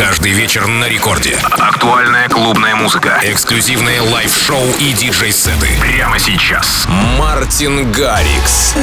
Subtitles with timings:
[0.00, 1.36] Каждый вечер на рекорде.
[1.42, 3.20] Актуальная клубная музыка.
[3.22, 5.68] Эксклюзивные лайв-шоу и диджей-сеты.
[5.78, 6.86] Прямо сейчас.
[7.18, 8.74] Мартин Гаррикс.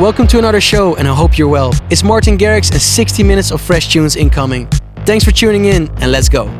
[0.00, 1.74] Welcome to another show, and I hope you're well.
[1.90, 4.66] It's Martin Garrix and 60 minutes of fresh tunes incoming.
[5.04, 6.59] Thanks for tuning in, and let's go.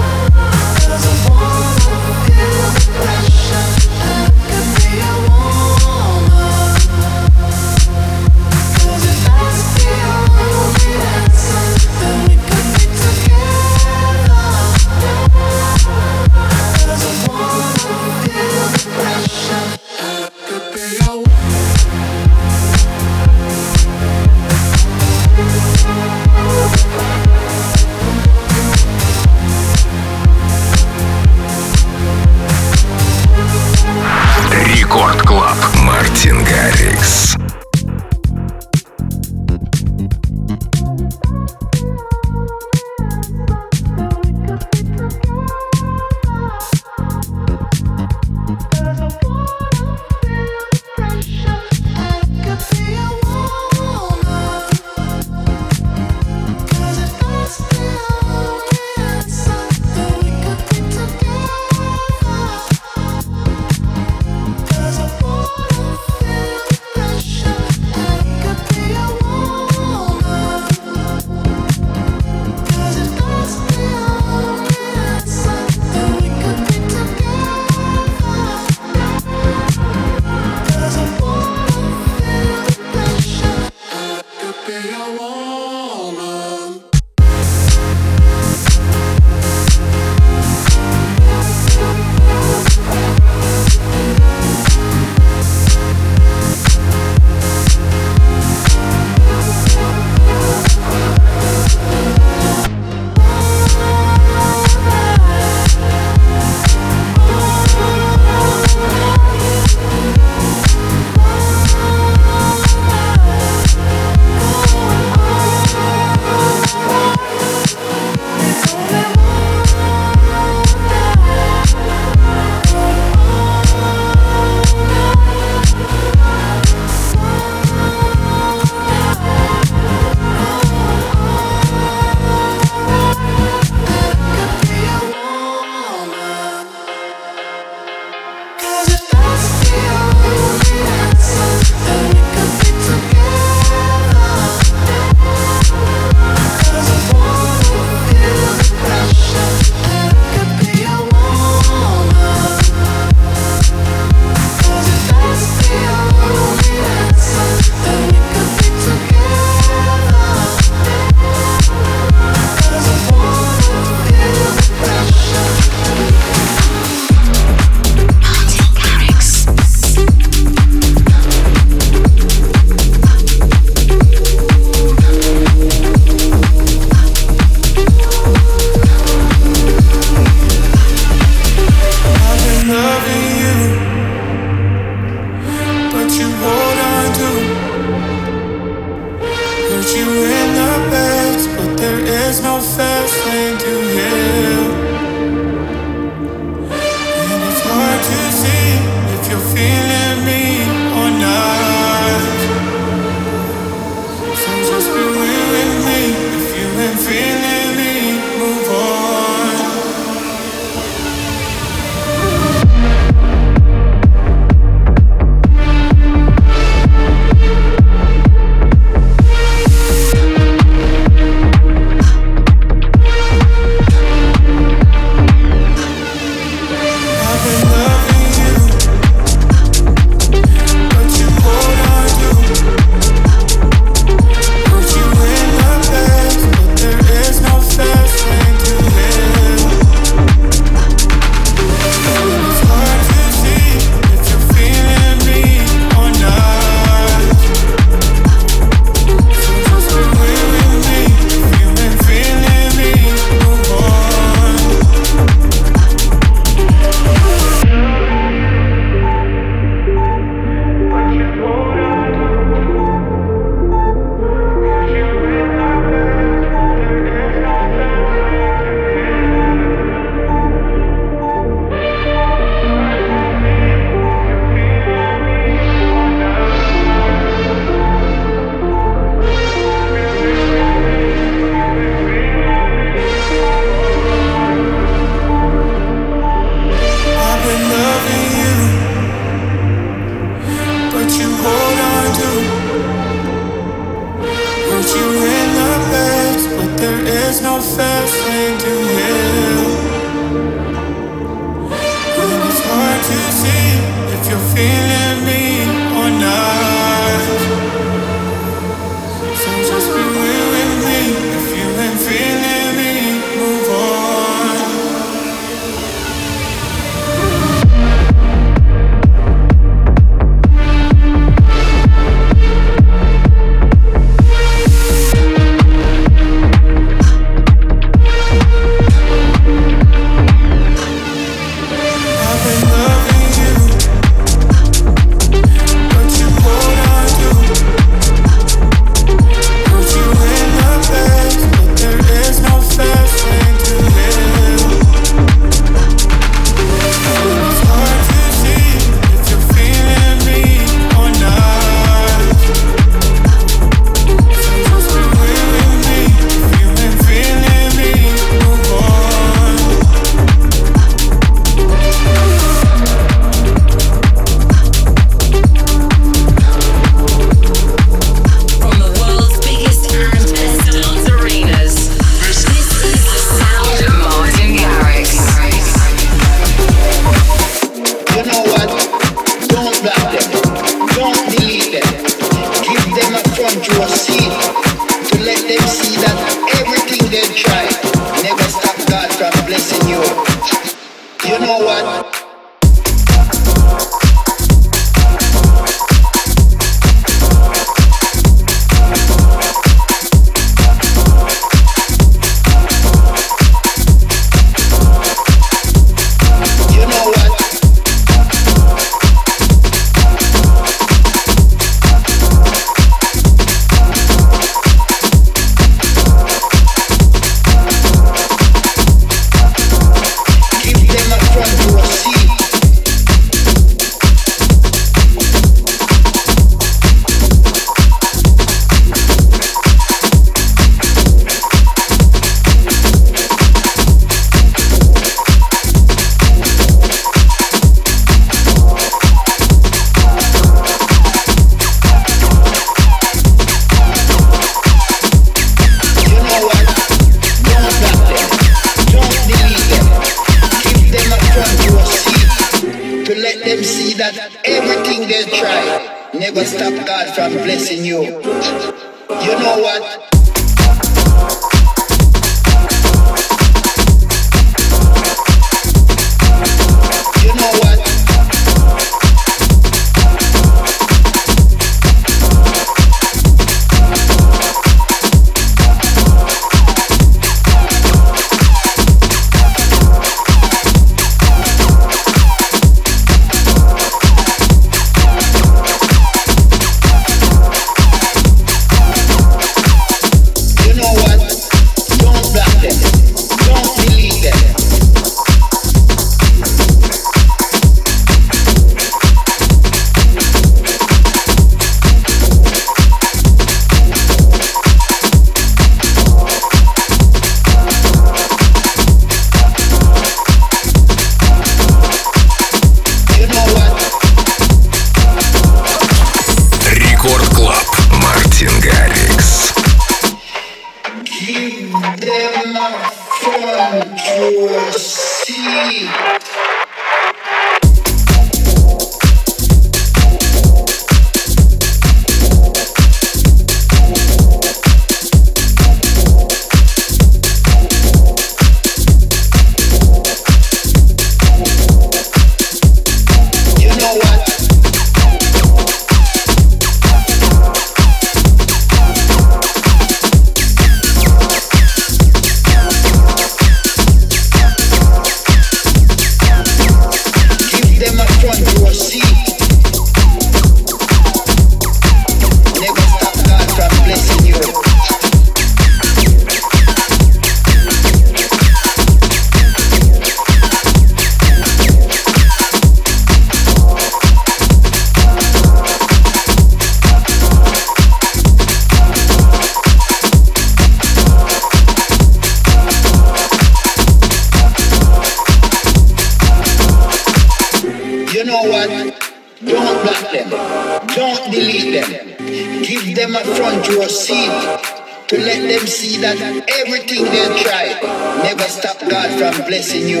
[599.69, 600.00] in your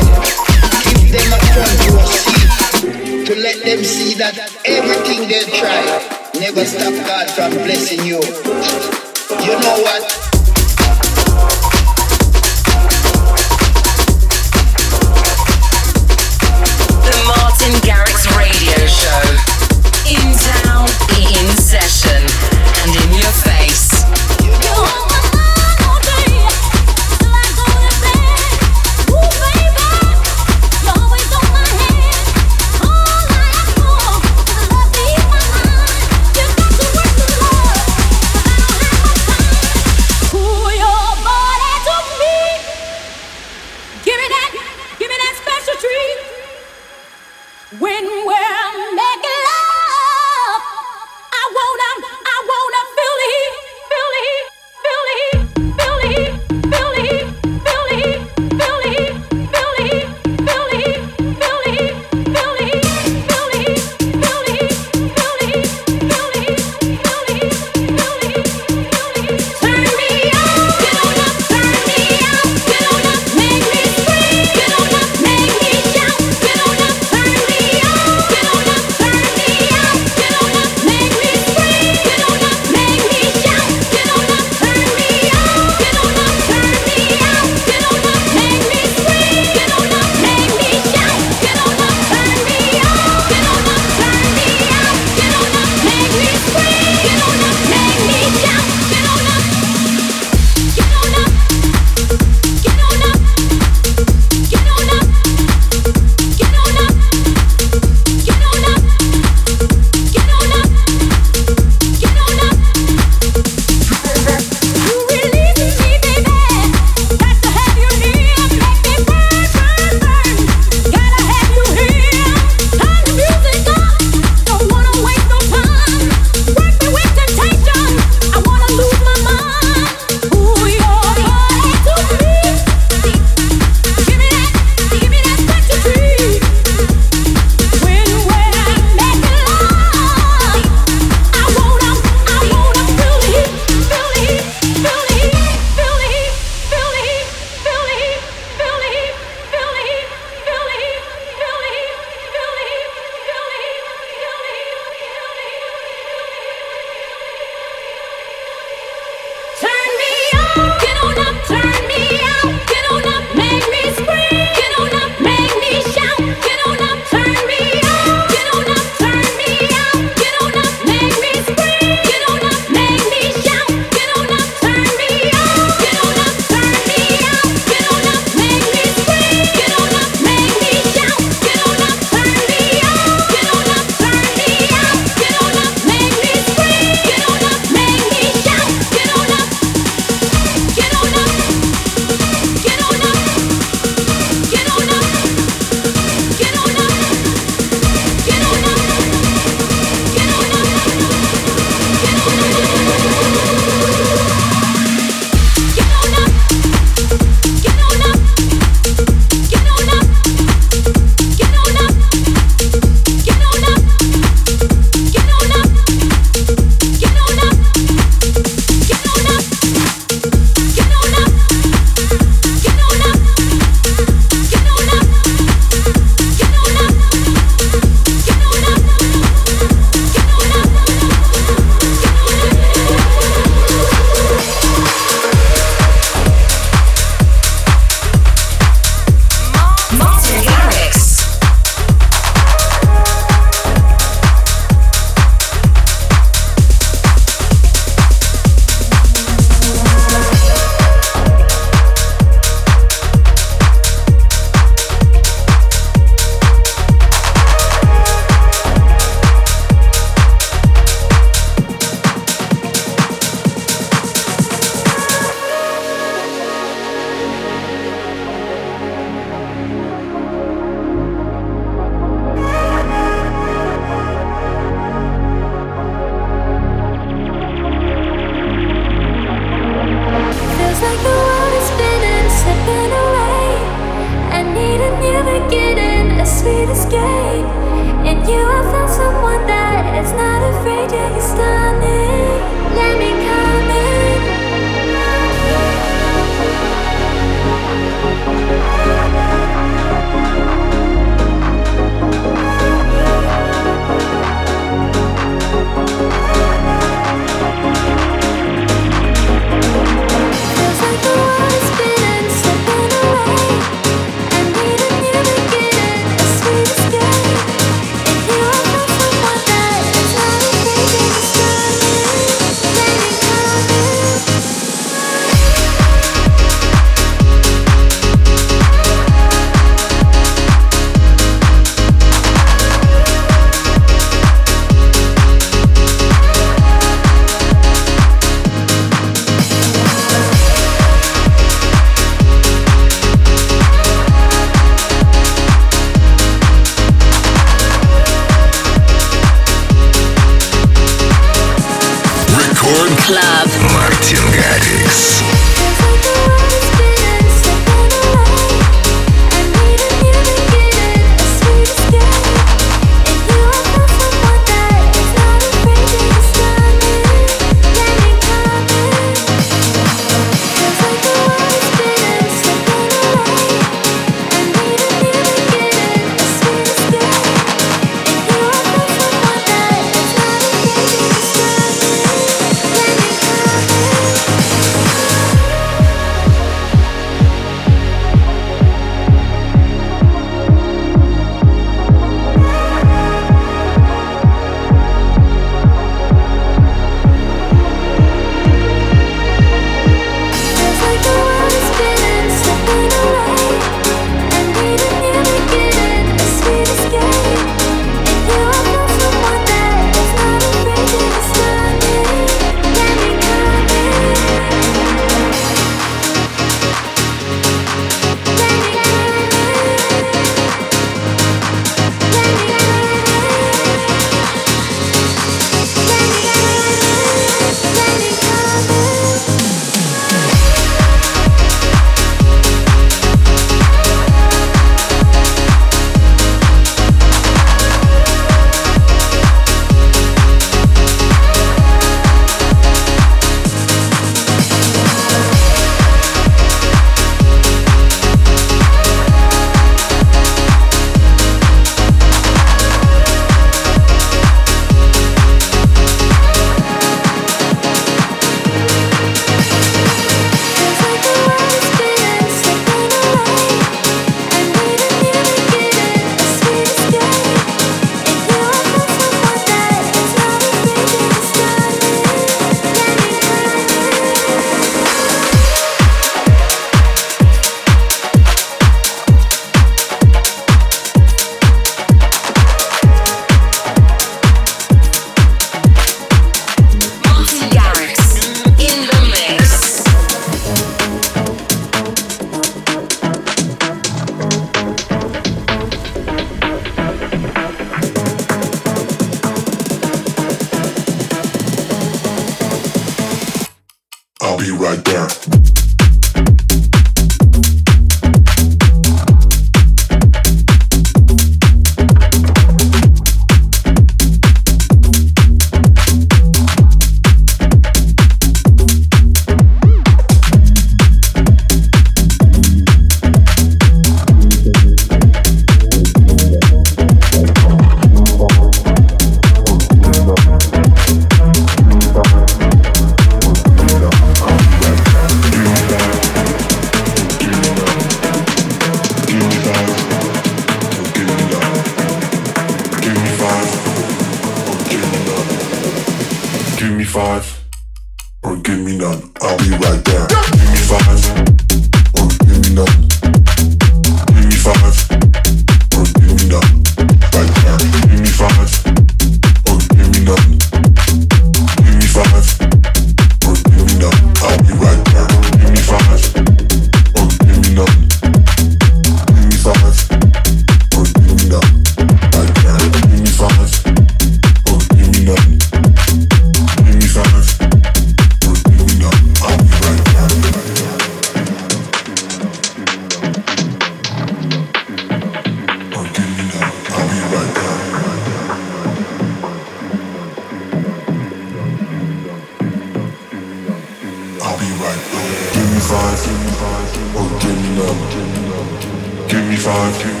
[599.43, 600.00] face.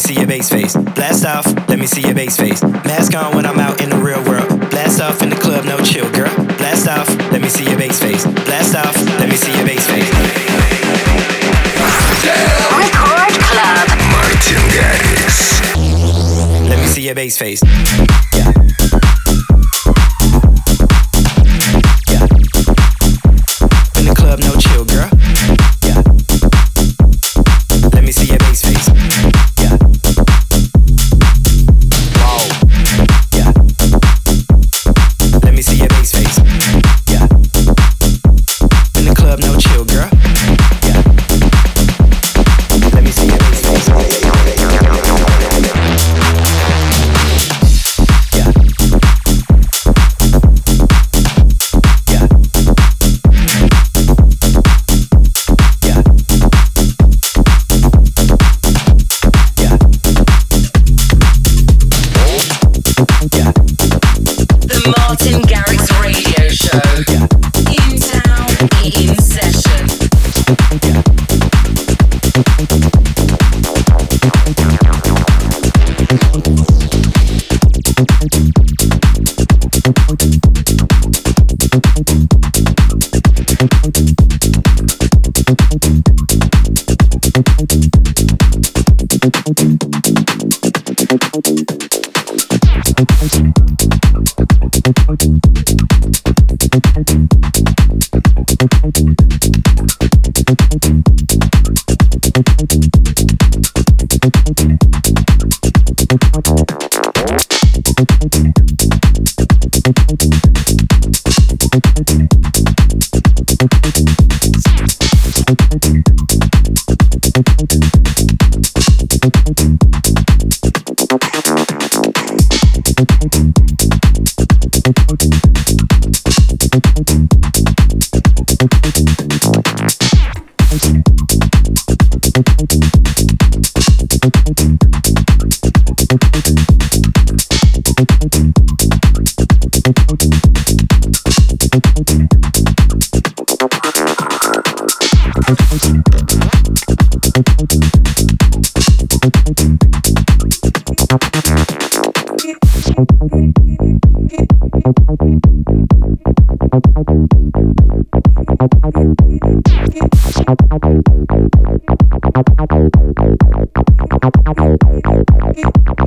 [0.00, 0.76] Me see your bass face.
[0.94, 2.62] Blast off, let me see your bass face.
[2.62, 4.48] Mask on when I'm out in the real world.
[4.70, 6.34] Blast off in the club, no chill, girl.
[6.56, 8.24] Blast off, let me see your bass face.
[8.24, 10.10] Blast off, let me see your bass face.
[12.80, 13.88] Record Club.
[14.10, 15.60] Martin Garrix.
[16.68, 17.60] Let me see your bass face.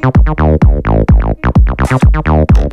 [0.04, 0.18] Thank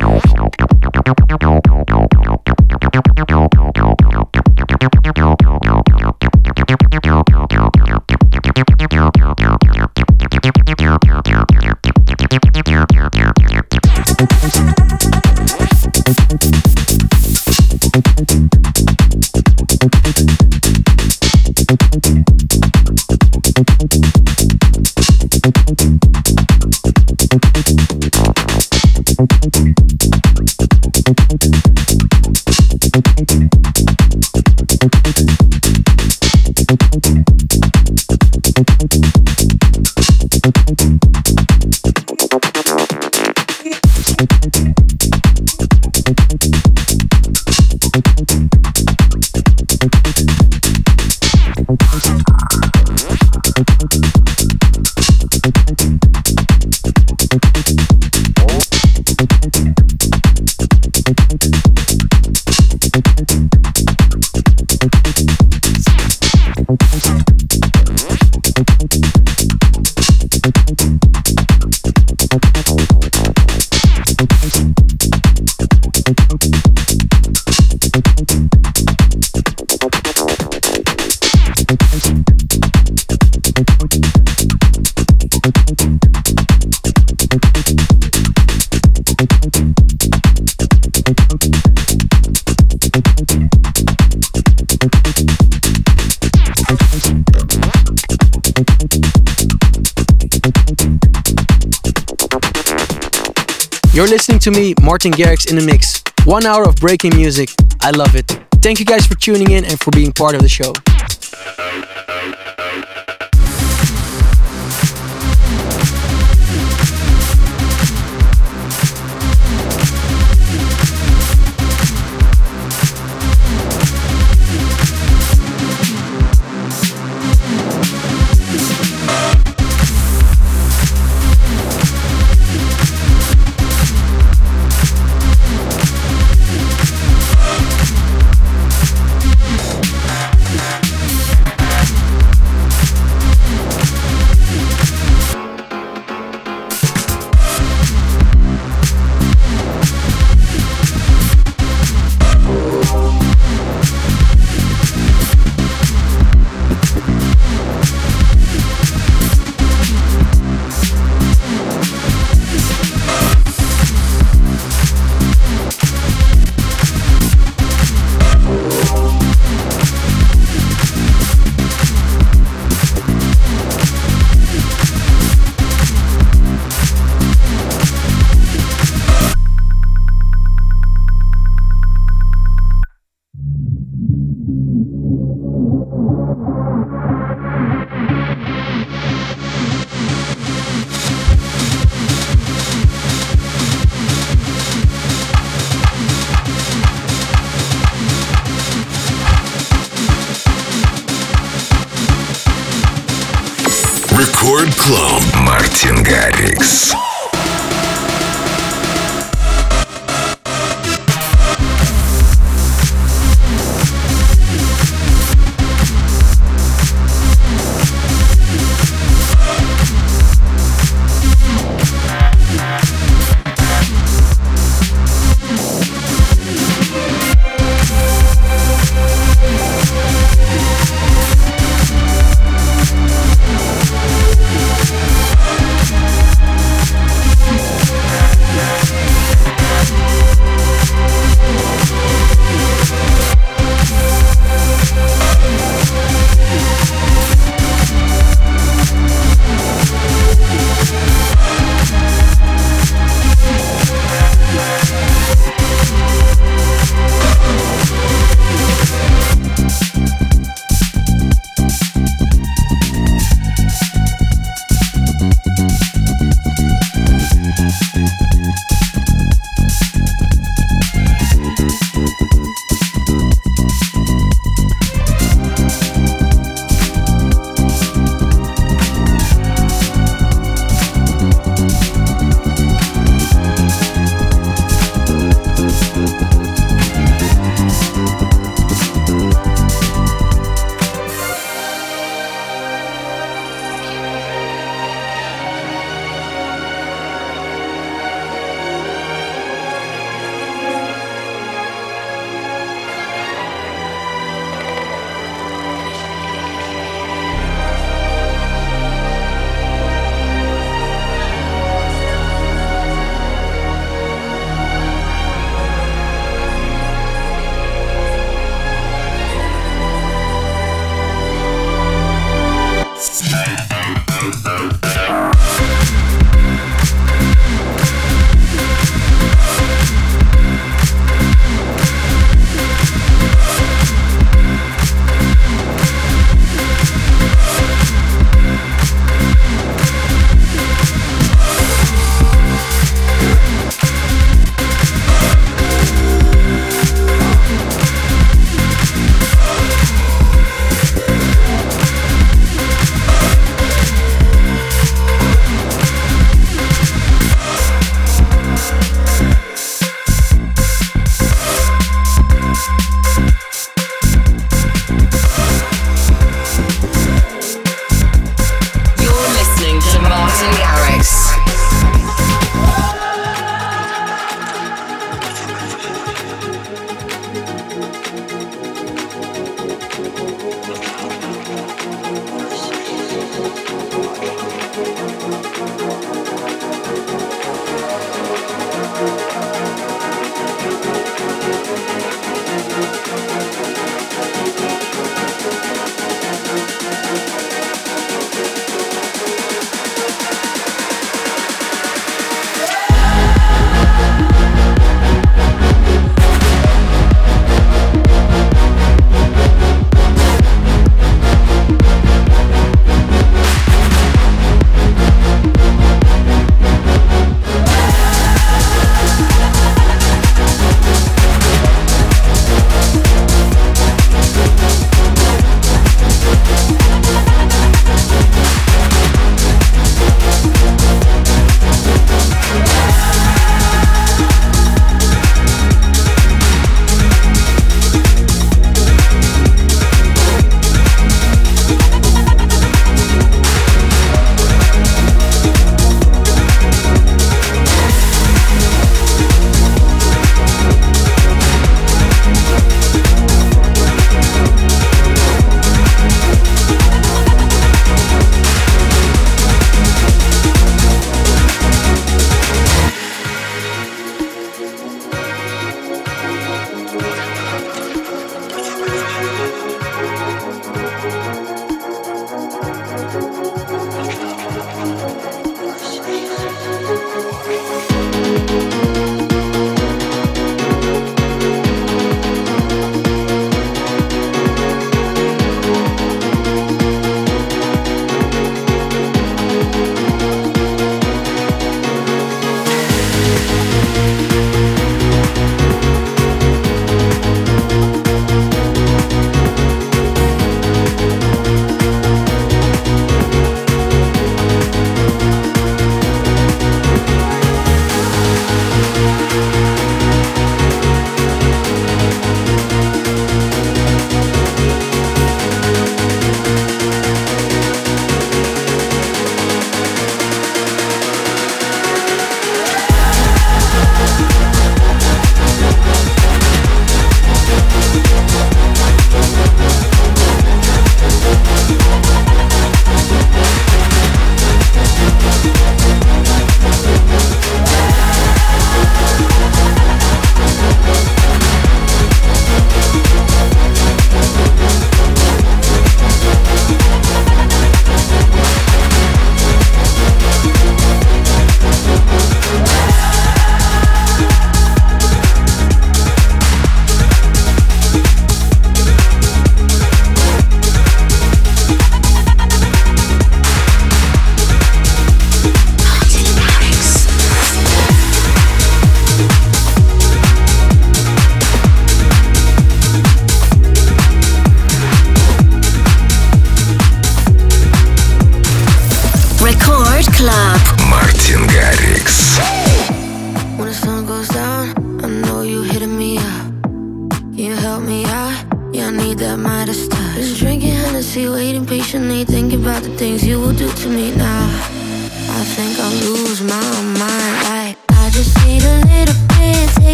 [104.41, 106.03] To me, Martin Garrix, in the mix.
[106.25, 107.49] One hour of breaking music.
[107.81, 108.25] I love it.
[108.55, 110.73] Thank you guys for tuning in and for being part of the show.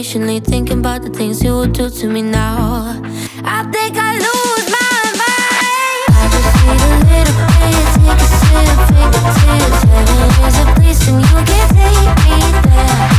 [0.00, 2.98] patiently thinking about the things you would do to me now.
[3.44, 6.04] I think I lose my mind.
[6.08, 9.84] I just need a little bit, take a sip, take a taste.
[9.92, 13.09] Heaven is a place and you can take me there.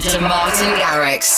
[0.00, 1.33] To Martin Garrix.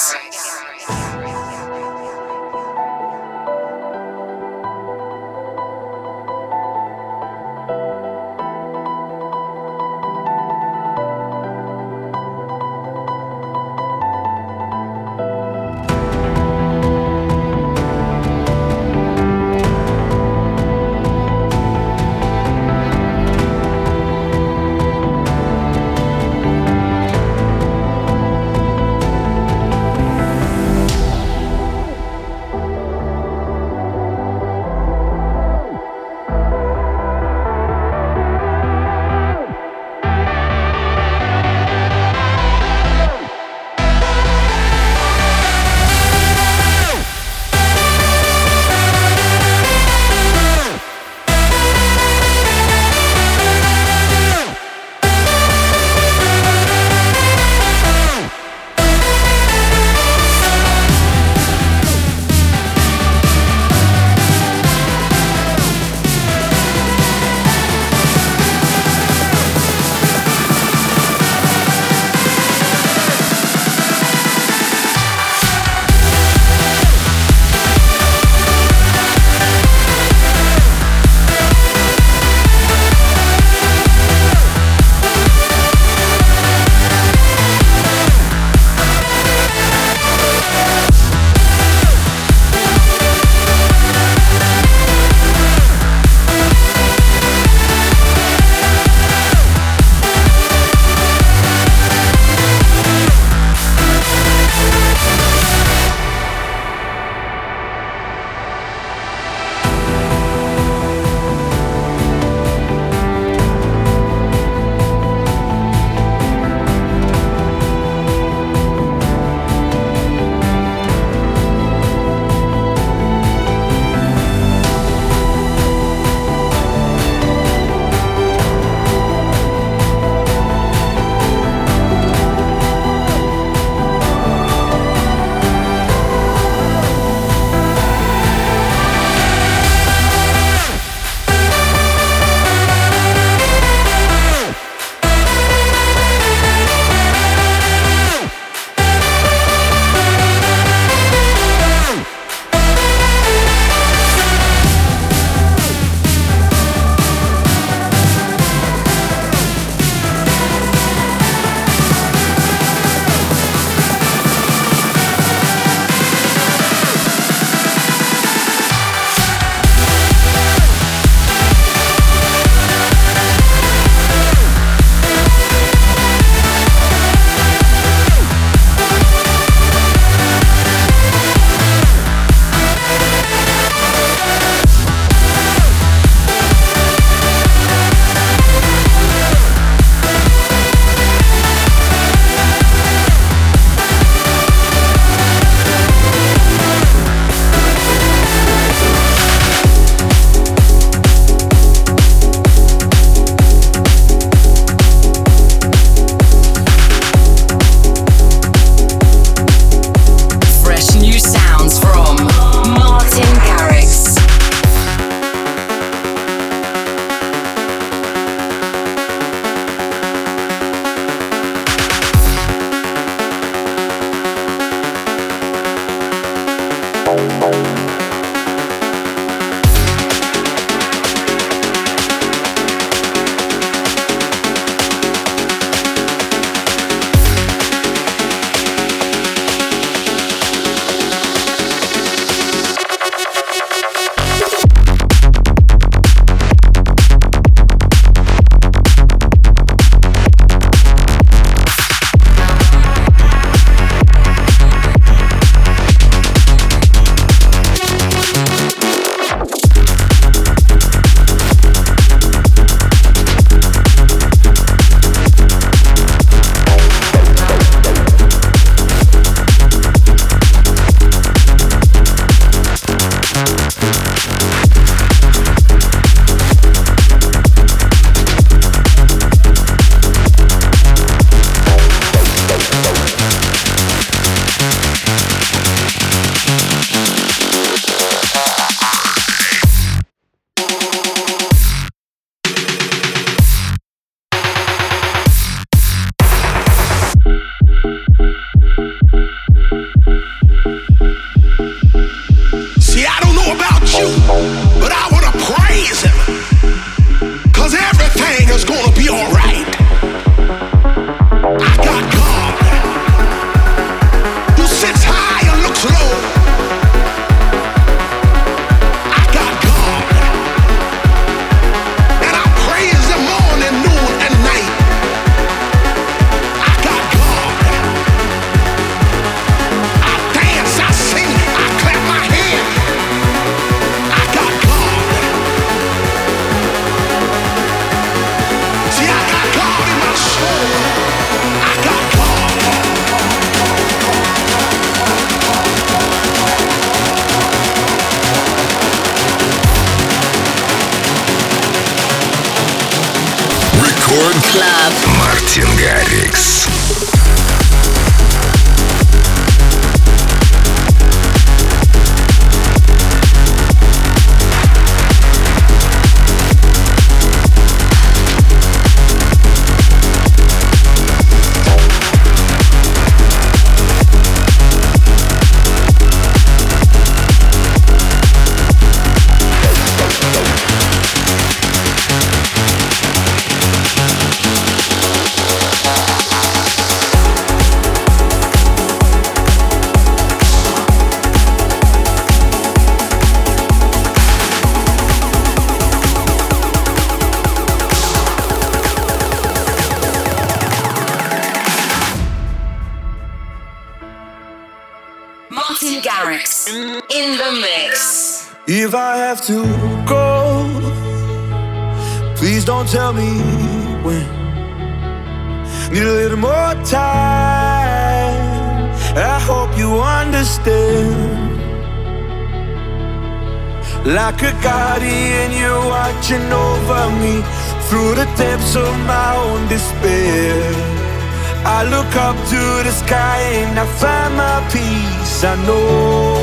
[431.79, 435.45] I look up to the sky and I find my peace.
[435.45, 436.41] I know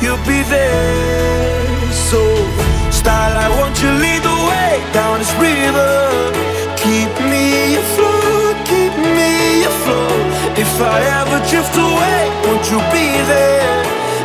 [0.00, 1.92] you'll be there.
[1.92, 2.20] So,
[2.88, 5.92] style, I want you lead the way down this river.
[6.80, 10.24] Keep me afloat, keep me afloat.
[10.56, 13.76] If I ever drift away, won't you be there?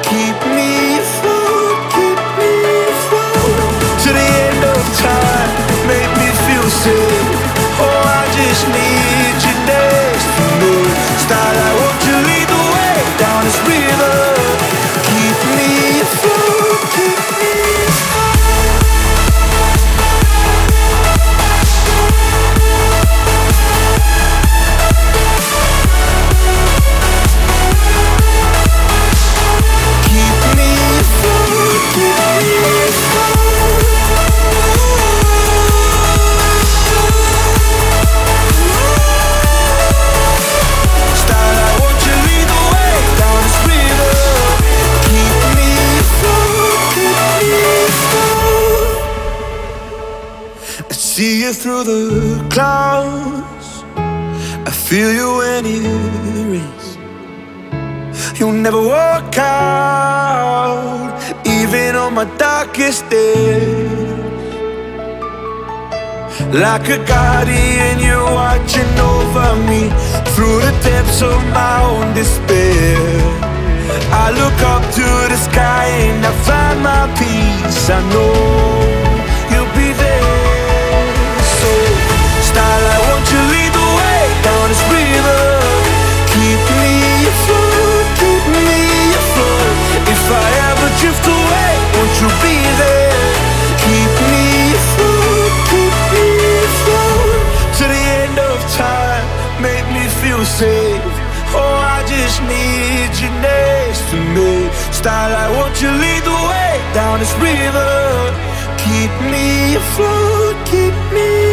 [0.08, 0.72] Keep me
[1.04, 2.56] afloat, keep me
[2.96, 3.68] afloat.
[4.00, 5.52] To the end of time,
[5.92, 7.36] make me feel safe.
[7.84, 10.07] Oh, I just need you next
[51.58, 53.84] through the clouds.
[53.96, 55.82] I feel you when it
[56.52, 56.88] rains.
[58.40, 63.98] You'll never walk out, even on my darkest days.
[66.64, 69.90] Like a guardian, you're watching over me
[70.34, 73.00] through the depths of my own despair.
[74.24, 77.90] I look up to the sky and I find my peace.
[77.90, 78.87] I know
[86.38, 88.68] Keep me afloat, keep me
[89.16, 89.76] afloat.
[90.12, 93.32] If I ever drift away, won't you be there?
[93.88, 96.28] Keep me afloat, keep me
[96.68, 97.42] afloat.
[97.80, 99.28] To the end of time,
[99.64, 101.16] make me feel safe.
[101.56, 104.68] Oh, I just need you next to me.
[105.08, 108.36] I want you lead the way down this river.
[108.84, 111.47] Keep me afloat, keep me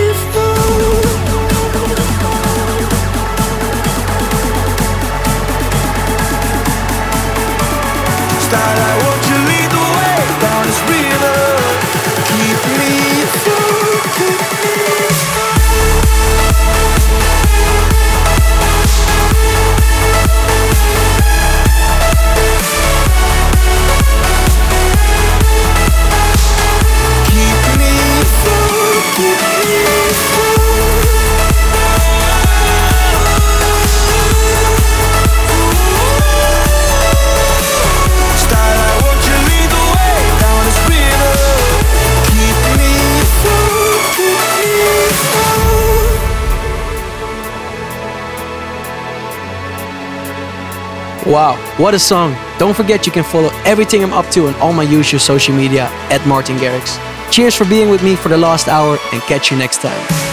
[51.27, 52.37] Wow, what a song.
[52.59, 55.87] Don't forget you can follow everything I'm up to on all my usual social media
[56.11, 56.99] at Martin Garrix.
[57.33, 60.24] Cheers for being with me for the last hour and catch you next time.